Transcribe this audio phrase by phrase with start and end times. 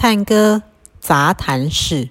[0.00, 0.62] 探戈
[1.00, 2.10] 杂谈室。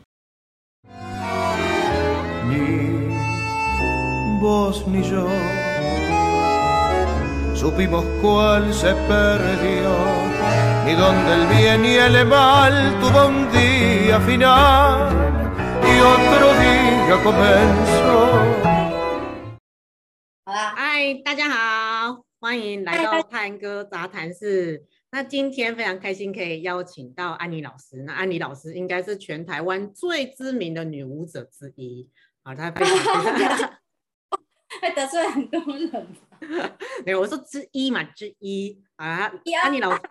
[20.44, 24.84] 好啦，嗨，大家好，欢迎来到探戈杂谈室。
[25.12, 28.04] 那今天非常开心可以邀请到安妮老师。
[28.04, 32.10] 那安妮老师应该是全台湾最知名的女舞者之一
[32.44, 32.94] 啊，她非常
[34.82, 36.08] 还得罪很多人。
[37.06, 39.32] 没有，我说之一嘛，之一啊。
[39.64, 40.02] 安妮老师，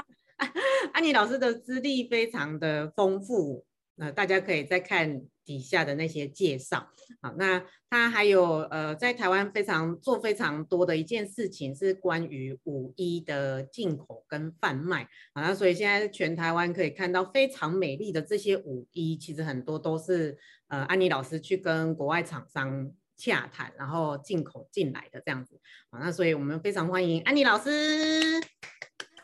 [0.92, 3.64] 安妮老师的资历非常的丰富。
[3.96, 6.88] 那大家可以再看底下的那些介绍，
[7.22, 25.60] 好，那他还有呃，在台湾非常做非常多的一件事情是关于五一的进口跟贩卖，好，那所以现在全台湾可以看到非常美丽的这些五一，其实很多都是呃安妮老师去跟国外厂商洽谈，然后进口进来的这样子，
[25.92, 28.40] 好，那所以我们非常欢迎安妮老师。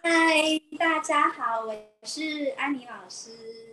[0.00, 0.10] 嗨，
[0.78, 1.74] 大家好，我
[2.04, 3.71] 是安妮老师。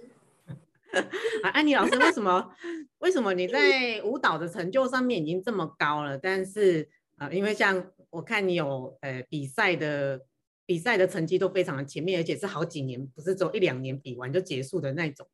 [1.44, 2.52] 啊，安妮老师，为什么
[2.98, 6.18] 为什么你在舞蹈的成就上面已经这么高了？
[6.18, 10.20] 但是呃，因为像我看你有呃比赛的
[10.66, 15.28] 比赛的成绩都非常的前面，而且是好几年，不是只有一两年比完就结束的那种。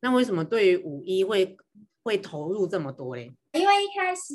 [0.00, 1.56] 那为什么对于舞衣会
[2.02, 3.32] 会投入这么多嘞？
[3.52, 4.32] 因为一开始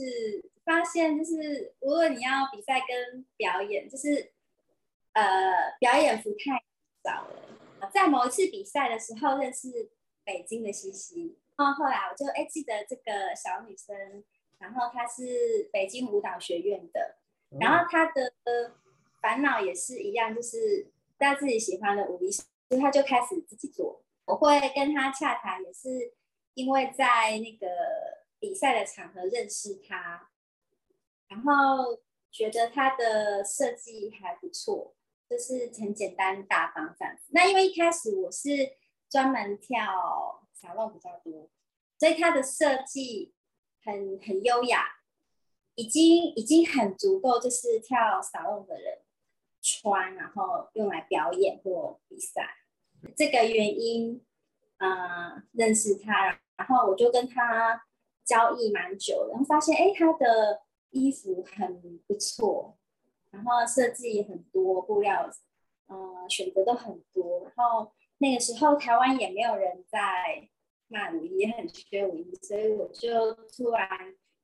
[0.64, 4.31] 发现就是，无论你要比赛跟表演，就是
[5.14, 5.23] 呃
[5.80, 6.61] 表演服太
[7.03, 7.89] 少了。
[7.92, 9.89] 在某一次比赛的时候认识。
[10.28, 13.95] 北京的西西，然后后来我就哎记得这个小女生，
[14.59, 17.16] 然后她是北京舞蹈学院的，
[17.61, 18.33] 然后她的
[19.22, 24.03] 烦恼也是一样，就是在自己喜欢的舞衣，所以她就开始自己做。
[24.25, 26.14] 我会跟她洽谈，也是
[26.55, 27.66] 因为在那个
[28.38, 30.30] 比赛的场合认识她，
[31.30, 34.94] 然后觉得她的设计还不错，
[35.30, 37.23] 就是很简单大方这样子。
[37.30, 38.49] 那因为一开始我是。
[39.10, 41.50] 专门跳沙龙比较多，
[41.98, 43.34] 所以它的设计
[43.84, 44.86] 很很优雅，
[45.76, 49.00] 已经已经很足够，就是跳沙龙的人
[49.62, 52.50] 穿，然后用来表演或比赛。
[53.16, 54.26] 这个原因，
[54.80, 57.86] 呃，认识他，然后我就跟他
[58.26, 62.78] 交易蛮久，然后发现，哎，他的衣服很不错，
[63.32, 65.30] 然后设计很多，布料，
[65.86, 67.94] 呃，选择都很多，然后。
[68.20, 70.50] 那个时候台湾也没有人在
[70.88, 73.88] 卖舞衣，也很缺舞衣，所以我就突然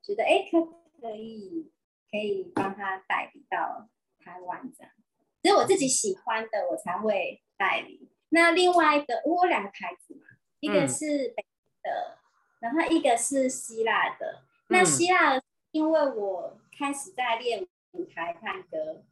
[0.04, 0.62] 觉得，哎，可
[1.02, 1.72] 可以
[2.12, 3.90] 可以帮他代理到
[4.20, 4.94] 台湾这样。
[5.42, 8.12] 只有我自己喜欢的，我才会代理。
[8.30, 10.22] 那另外一个，我有两个牌子嘛，
[10.60, 11.44] 一个是北
[11.82, 12.20] 的，
[12.60, 14.44] 然后一个是希腊的。
[14.68, 19.04] 那希腊的，因为我开始在练舞台探歌，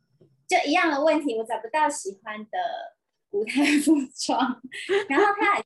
[0.48, 2.98] 就一样的问题，我找不到喜欢的。
[3.32, 4.62] 舞台服装，
[5.08, 5.64] 然后他还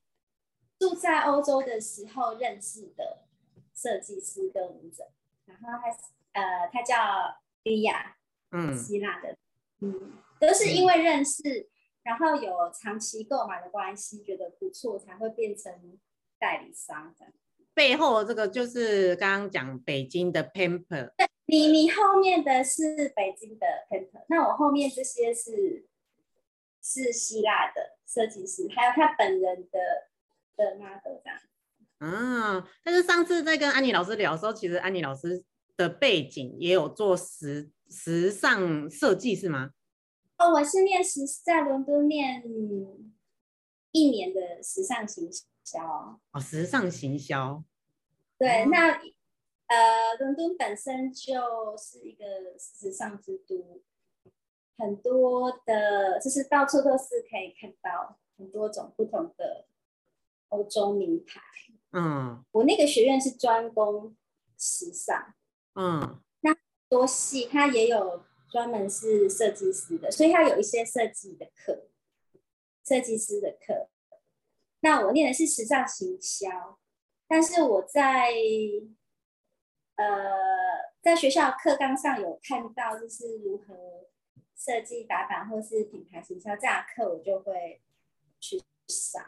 [0.79, 3.25] 住在欧洲的时候认识的
[3.73, 5.09] 设计师跟舞者，
[5.45, 5.89] 然后他
[6.39, 6.95] 呃他叫
[7.63, 8.17] 莉亚，
[8.51, 9.35] 嗯，希腊的，
[9.81, 11.67] 嗯，都是因为认识，嗯、
[12.03, 15.97] 然后有长期购买的关系，觉得不错，才会变成
[16.37, 17.33] 代理商这样。
[17.73, 25.87] 背后这个就是刚刚讲北京的 Pamper，对，你你后面的是北京的 Pamper，那我后面这些是。
[26.87, 29.79] 是希腊的设计师，还有他本人的
[30.55, 31.39] 的 model 这样。
[31.97, 35.43] 啊，但是上次在跟安妮老师聊的时候，其实安妮老师
[35.75, 39.71] 的背景也有做时时尚设计，是吗？
[40.37, 42.43] 哦，我是念时在伦敦念
[43.91, 45.27] 一年的时尚行
[45.63, 46.19] 销。
[46.33, 47.63] 哦，时尚行销。
[48.37, 48.91] 对，哦、那
[49.65, 52.25] 呃，伦敦本身就是一个
[52.59, 53.81] 时尚之都。
[54.77, 59.65] 很多的，就是到处都是可以看到很多种不同的
[60.49, 61.39] 欧洲名牌。
[61.91, 64.17] 嗯，我那个学院是专攻
[64.57, 65.33] 时尚。
[65.75, 66.53] 嗯，那
[66.89, 71.87] 多系它也有专门是设计师的，所以它有一些设计的课，
[72.85, 73.89] 设计师的课。
[74.81, 76.77] 那我念的是时尚行销，
[77.27, 78.33] 但是我在
[79.95, 80.05] 呃
[81.01, 84.09] 在学校课纲上有看到，就是如何。
[84.57, 87.81] 设计打版或是品牌行销这样的课，我就会
[88.39, 89.23] 去上。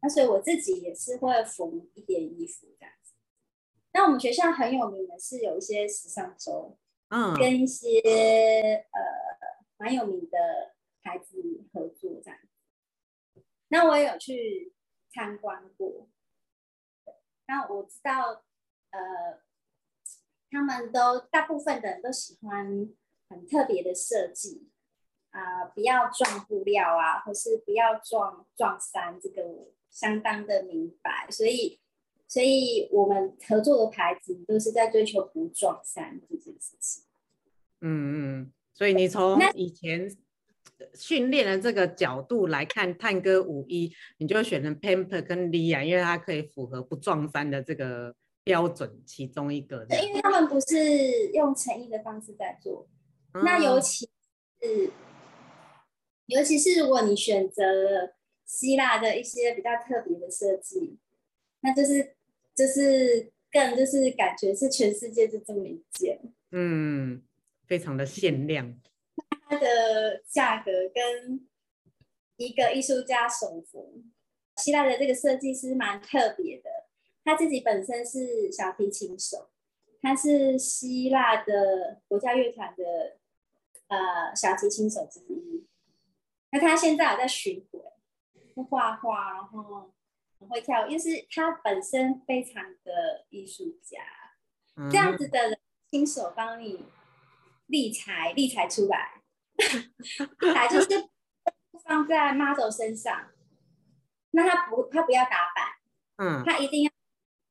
[0.00, 3.14] 那所以我自己也是会缝一点衣服这样子。
[3.92, 6.78] 那我们学校很有名的是有一些时尚周，
[7.08, 8.00] 嗯，跟一些
[8.92, 9.00] 呃
[9.76, 13.42] 蛮有名的牌子合作这样子。
[13.68, 14.72] 那我也有去
[15.12, 16.08] 参观过。
[17.48, 18.44] 那我知道，
[18.90, 19.42] 呃，
[20.50, 22.88] 他们都大部分的人都喜欢
[23.28, 24.68] 很特别的设计
[25.30, 31.28] 啊，不要撞布料啊，或是不要撞撞衫，这个我相当的明白。
[31.30, 31.78] 所以，
[32.26, 37.04] 所以我们合作的牌子都是在追求不撞衫这件事情。
[37.80, 40.10] 嗯嗯，所以你从以前
[40.94, 48.14] 训练的这个角度来看，探戈五一，你就选成 Pamper 跟 Lia，因为它可以符合不撞衫的这个
[48.44, 49.84] 标准，其中一个。
[49.86, 52.88] 对，因为他们不是用成衣的方式在做，
[53.38, 54.08] 嗯、那尤其
[54.60, 54.92] 是
[56.26, 60.98] 尤其是如果你选择了希腊的一些比较特别的设计，
[61.60, 62.16] 那就是
[62.54, 66.20] 就是更就是感觉是全世界就这么一件。
[66.52, 67.22] 嗯。
[67.66, 68.80] 非常的限量，
[69.46, 71.46] 它的价格跟
[72.38, 74.02] 一个艺术家手幅，
[74.56, 76.70] 希腊的这个设计师蛮特别的，
[77.22, 79.50] 他自己本身是小提琴手，
[80.00, 83.18] 他是希腊的国家乐团的
[83.88, 85.66] 呃小提琴手之一。
[86.50, 87.80] 那他现在有在巡回，
[88.54, 89.92] 会画画，然后
[90.38, 93.98] 很会跳，因为是他本身非常的艺术家，
[94.90, 95.58] 这样子的人
[95.90, 96.86] 亲手帮你。
[97.68, 99.20] 立裁立裁出来，
[99.58, 101.10] 立裁就是
[101.84, 103.28] 放在 model 身上，
[104.30, 105.76] 那他不他不要打板，
[106.16, 106.90] 嗯，他一定要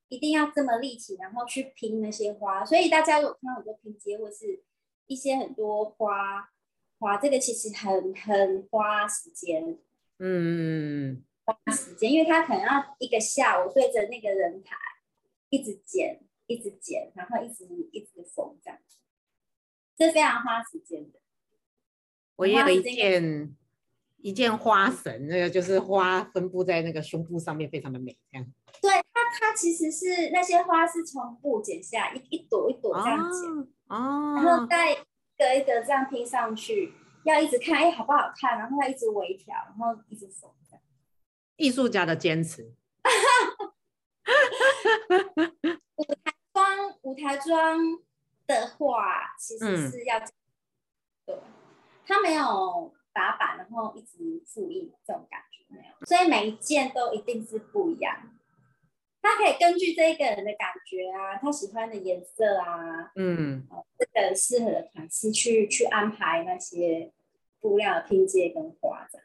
[0.07, 2.65] 一定要这么立体，然后去拼那些花。
[2.65, 4.63] 所以大家如果看到很多拼接或是
[5.07, 6.49] 一些很多花
[6.99, 9.77] 花，这个其实很很花时间，
[10.19, 14.75] 嗯，花时间，因为他可能要一个下午对着那个人台
[15.49, 18.79] 一直剪一直剪，然后一直一直缝这样。
[19.95, 21.19] 这非常花时间的。
[22.35, 23.55] 我也有一件
[24.17, 28.15] 一件花绳，那个就是花分布在那个胸部上面，非常的美。
[28.31, 28.45] 这样。
[28.79, 34.95] 对，它它其实是那些花是从布剪下一一朵一朵这样剪，哦，然后再一
[35.37, 36.93] 个一个这样拼上去，
[37.23, 38.59] 要一直看，哎，好不好看？
[38.59, 40.51] 然后要一直微调，然后一直缝。
[41.55, 42.75] 艺术家的坚持。
[45.95, 47.79] 舞台妆，舞台妆。
[48.47, 50.31] 的话，其实是要、嗯、
[51.25, 51.37] 对，
[52.05, 58.15] 他没有打板，然后一直复印这种感觉没有，所以每一件都一定是不一样。
[59.27, 67.11] 他可以根据这个人的感觉啊，他喜欢的颜色啊，嗯，这个适合的款式去去安排那些
[67.59, 69.19] 布料的拼接跟花的。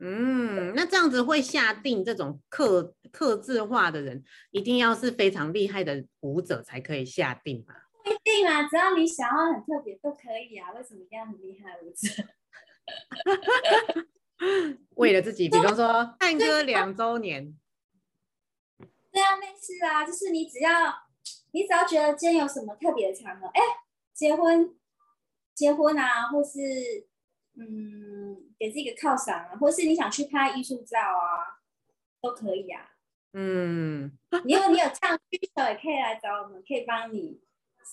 [0.00, 7.74] 嗯，那这样子会下定这种刻刻字化的人，一定要是非常厉害的舞者才可以下定嘛？
[8.02, 10.72] 不一定啊，只要你想要很特别都可以啊。
[10.72, 11.78] 为什么一定要很厉害？
[11.82, 12.24] 舞者
[14.96, 17.54] 为了自己，比方说 探戈两周年，
[19.10, 20.92] 对啊，类似啊，就是你只要
[21.52, 23.60] 你只要觉得今天有什么特别的场合，哎，
[24.14, 24.74] 结婚
[25.54, 26.58] 结婚啊，或是
[27.56, 31.60] 嗯，给自己一个犒赏啊，或是你想去拍艺术照啊，
[32.20, 32.90] 都可以啊。
[33.32, 37.40] 嗯，你有你有这样需求，也可以来找我们，可以帮你。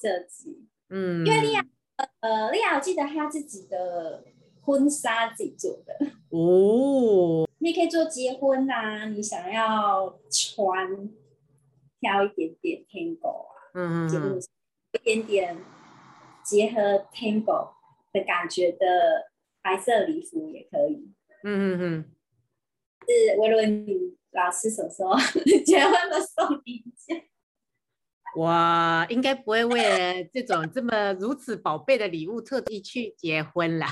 [0.02, 1.66] 设计，嗯，因为莉亚，
[2.20, 4.26] 呃，莉亚，我记得她自己的
[4.62, 5.96] 婚纱自己做的
[6.32, 7.45] 哦。
[7.66, 11.10] 你可以做结婚啊，你想要穿，
[12.00, 14.40] 挑一点点 tango 啊，嗯嗯，
[14.94, 15.58] 一点点
[16.44, 17.72] 结合 tango
[18.14, 19.32] 的感觉的
[19.64, 21.12] 白色礼服也可以，
[21.44, 22.12] 嗯嗯嗯，
[23.08, 25.18] 是维伦妮老师所说，
[25.66, 27.24] 结婚的送一件。
[28.36, 33.88] 我应该不会为了这种这么如此宝贝的礼物特地去结婚啦。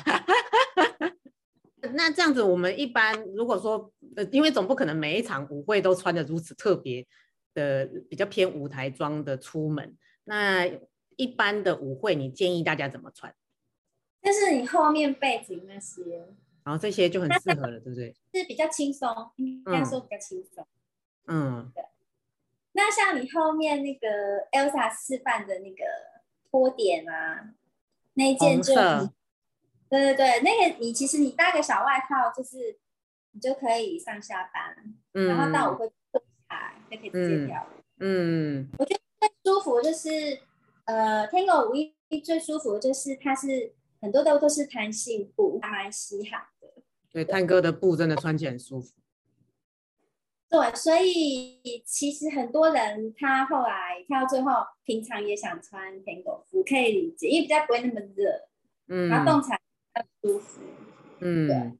[1.93, 7.05] 那这样子，我们一般如果说，呃，因为总不可能每一场舞会都穿的如此特别
[7.53, 9.97] 的、比较偏舞台装的出门。
[10.23, 10.65] 那
[11.17, 13.33] 一般的舞会，你建议大家怎么穿？
[14.21, 16.01] 就是你后面背景那些，
[16.63, 18.15] 然后这些就很适合了，对不对？
[18.33, 20.65] 是比较轻松，应该说比较轻松。
[21.27, 21.71] 嗯。
[21.75, 21.83] 对。
[22.75, 24.07] 那像你后面那个
[24.51, 25.83] Elsa 示范的那个
[26.49, 27.53] 拖点啊，
[28.13, 28.73] 那一件就，
[29.93, 32.79] 对对对，那个你其实你搭个小外套，就是
[33.31, 36.19] 你就可以上下班，嗯、然后到我会就
[36.97, 37.79] 可以直接跳舞。
[38.00, 40.39] 嗯，嗯我觉得最舒服就是
[40.85, 46.81] 呃，Tango 最舒服就是它是很多都都是弹性布，还蛮吸汗的。
[47.12, 48.95] 对，探哥的布真的穿起来很舒服。
[50.50, 54.51] 对，所以其实很多人他后来跳到最后，
[54.83, 58.50] 平常也想穿 Tango 服，可以理解，因为比较不会那么热，
[58.88, 59.59] 嗯，然后动起来
[60.21, 60.62] 舒服，
[61.19, 61.77] 嗯，对，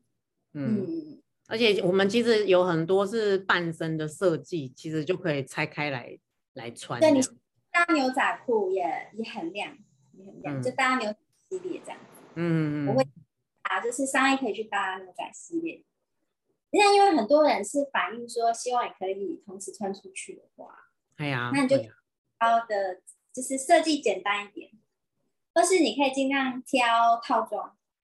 [0.54, 6.18] 嗯，而且我们其实有很多是半身的设计，其实就可以拆开来
[6.54, 7.00] 来穿。
[7.00, 7.22] 对，你
[7.72, 9.76] 搭牛仔裤也也很亮，
[10.14, 11.18] 也很亮，嗯、就搭牛仔
[11.50, 12.00] 系列这样。
[12.36, 13.04] 嗯，我会
[13.64, 15.84] 啊，就是上衣可以去搭牛仔系列。
[16.72, 20.76] 那因为很多人是反映说，希望也可以同时穿出去的话，
[21.18, 21.90] 哎呀，那你就挑
[22.68, 23.02] 的，
[23.32, 24.72] 就是设计简单一点，
[25.54, 27.76] 或是你可以尽量挑套装。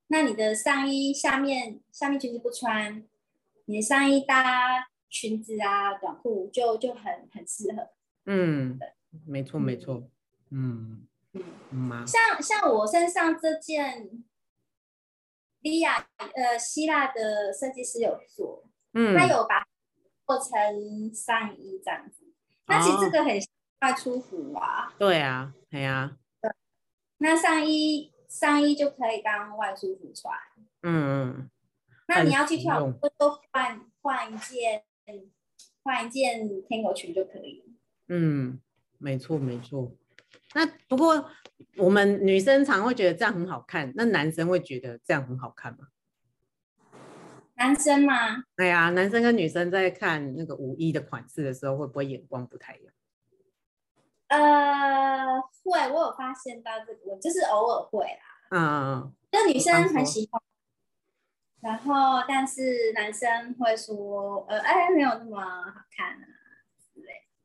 [0.09, 3.05] 那你的上衣下面下面裙子不穿，
[3.67, 7.91] 你的上衣搭裙子啊短裤就就很很适合。
[8.25, 8.79] 嗯，
[9.27, 10.09] 没错没错，
[10.51, 14.25] 嗯嗯嗯，像像我身上这件。
[15.63, 19.67] 利亚，呃，希腊的设计师有做，嗯，他有把
[20.25, 22.23] 做成上衣这样子。
[22.67, 23.37] 那其实这个很
[23.81, 24.95] 快出服啊。
[24.97, 26.19] 对啊，对啊。
[27.19, 30.35] 那上衣上衣就可以当外出服穿。
[30.83, 31.50] 嗯嗯。
[32.09, 34.85] 那你要去跳舞，都换换一件
[35.83, 37.64] 换一件 Tango 裙就可以。
[38.09, 38.61] 嗯，
[38.99, 39.92] 没错没错。
[40.54, 41.30] 那不过。
[41.78, 45.88] 我们女生常会觉得这样很好看，那男生会觉得这样很好看吗？
[47.54, 48.45] 男生吗？
[48.56, 52.92] 哎呀，男生跟女生在看那个舞衣的款式的时候，会不会眼光不太一样？
[54.28, 58.21] 呃，会，我有发现到这个，就是偶尔会啦。
[58.50, 59.14] 嗯嗯嗯。
[59.30, 60.42] 就女生很喜欢，
[61.61, 66.26] 然后但是男生会说，呃，哎，没有那么好看啊。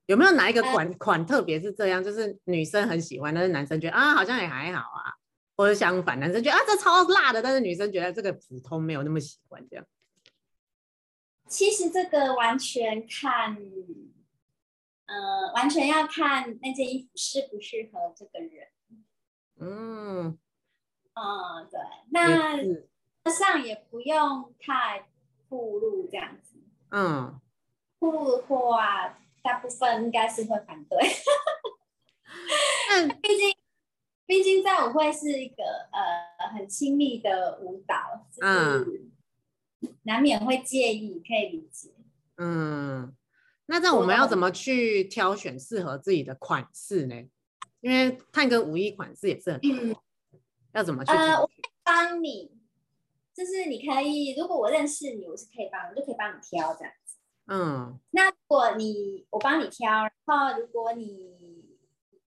[0.07, 5.13] 有没有哪一个款款特别是这样，就是女生很喜欢，但是男生觉得啊好像也还好啊，
[5.55, 9.85] 或者相反，男生觉得啊这超辣的，但是女生觉得这个普通，没有那么喜欢这样。
[11.47, 13.57] 其实这个完全看，
[15.11, 18.69] 呃，完全要看那件衣服适不适合这个人。
[19.59, 20.39] 嗯，
[21.15, 22.87] 嗯，对，
[23.23, 25.09] 那上也不用太
[25.49, 26.55] 暴露这样子。
[26.91, 27.39] 嗯，
[27.99, 29.17] 暴露的话。
[29.43, 30.99] 大部分应该是会反对，
[32.91, 33.57] 嗯，毕竟
[34.27, 39.09] 毕竟在舞会是一个呃很亲密的舞蹈，就是
[40.03, 41.89] 难免会介意，可以理解。
[42.37, 43.15] 嗯，
[43.71, 47.15] 那这样我们要怎么去挑选适合自己的款式呢？
[47.79, 49.95] 因为探戈舞衣款式也是很多，嗯，
[50.73, 51.13] 要怎么去？
[51.13, 52.51] 呃，我可以帮你，
[53.33, 56.93] 就是你可以，如果我认识你，我是可以帮，我就可以帮你挑这样。
[57.47, 61.79] 嗯，那如果你我帮你挑，然后如果你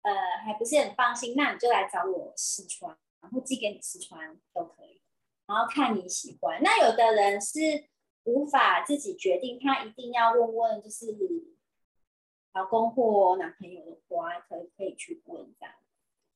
[0.03, 0.13] 呃
[0.45, 5.01] 还不是很放心，那你就来找我试穿，然后寄给你试穿都可以，
[5.47, 6.61] 然后看你喜欢。
[6.65, 7.61] 那有的人是
[8.25, 11.07] 无法自己决定，他一定要问问，就是
[12.55, 15.75] 老公或男朋友的话，可以可以去问这样。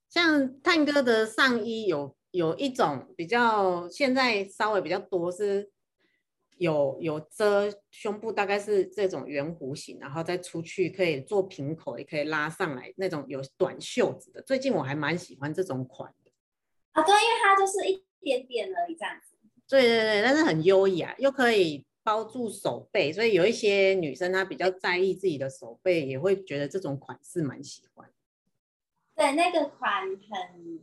[0.09, 5.71] 像探哥的上衣有有一种比较，现在稍微比较多是。
[6.59, 14.41] 有有遮胸部，大概是这种圆弧形，然后再出去可以做平口，也可以拉上来那种有短袖子的。
[14.43, 16.31] 最近我还蛮喜欢这种款的
[16.93, 19.32] 啊，对，因为它就是一点点而已这样子。
[19.73, 28.11] 对对对，但是很优雅，又可以包住手背，所以有一些女生她比较在意自己的手背，也会觉得这种款式蛮喜欢。
[29.15, 30.81] 对，那个款很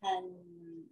[0.00, 0.10] 很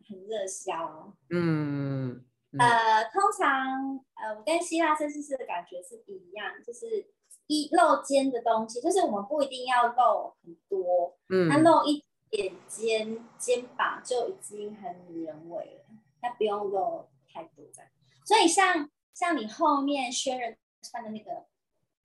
[0.08, 1.16] 很热销。
[1.30, 2.24] 嗯。
[2.56, 7.04] 呃，通常呃，我跟希腊设计师的感觉是一样，就是
[7.48, 17.90] 一露肩的东西，就是我们不一定要露很多，嗯，那露一点肩肩膀就已经很女人味了，那不用露太多这样。
[18.24, 21.44] 所以像像你后面薛仁穿的那个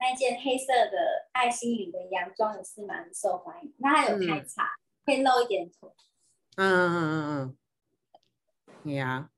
[0.00, 5.88] 那件黑色的爱心领的洋装也是蛮受欢迎，那它有开叉，嗯，可以露一点腿。
[6.56, 7.12] 嗯嗯嗯
[7.46, 7.56] 嗯
[8.84, 9.30] 嗯，呀。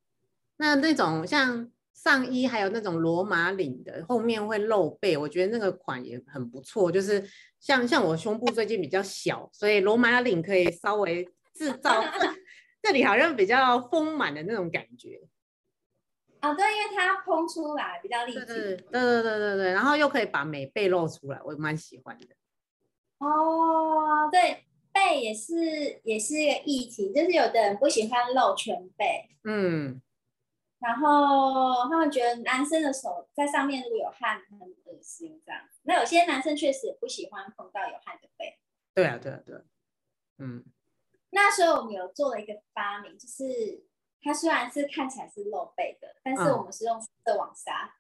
[0.57, 6.91] 那那种像上衣，还有那种罗马领的，后面会露背，我觉得那个款也很不错。
[6.91, 12.03] 就是像像我胸部最近比较小，所以罗马领可以稍微制造
[12.81, 15.21] 这里好像比较丰满的那种感觉。
[16.43, 18.45] 啊，对，因为它蓬出来比较立体。
[18.45, 22.27] 对对对对对对，然后又可以把美背露出来，我蛮喜欢的。
[23.19, 25.55] 哦，对，背也是
[26.03, 29.31] 也是一个议题，就是有的人不喜欢露全背。
[29.45, 30.03] 嗯。
[30.81, 35.61] 然后他们觉得男生的手在上面如果有汗很恶心，这样。
[35.85, 38.59] 那有些男生确实也不喜欢碰到有汗的背。
[38.93, 39.61] 对啊，对啊，对啊。
[40.39, 40.65] 嗯。
[41.31, 43.85] 那时候我们有做了一个发明，就是
[44.23, 47.95] 它虽然是看起来是露背的，但是我们是用色网纱。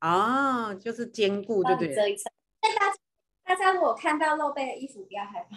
[0.00, 1.94] 哦，就是坚固，对不对？
[1.94, 2.32] 遮一层。
[2.62, 2.96] 那大家
[3.44, 5.56] 大家如果看到露背的衣服，不要害怕。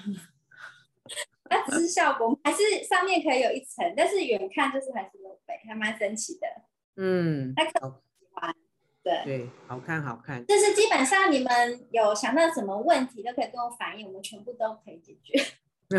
[1.49, 6.47] 那只是效果，还是上面可以有一层，但是远看就是还是露背，还蛮神奇的。
[6.95, 7.71] 嗯，还可
[8.19, 8.55] 喜欢。
[9.03, 10.45] 对对，好看好看。
[10.45, 15.43] 就是基本上你们有想到什么问题都可以跟我反映，我们全部都可以解决。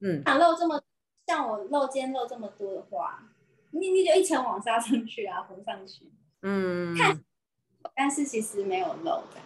[0.00, 0.80] 嗯， 想露这么
[1.30, 3.22] 像我露肩露这么多的话，
[3.70, 6.10] 你你就一层网纱上去啊，缝上去。
[6.42, 7.22] 嗯，看，
[7.94, 9.38] 但是其实没有露的。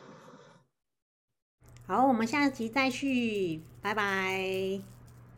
[1.87, 4.81] 好，我们下集再续，拜拜。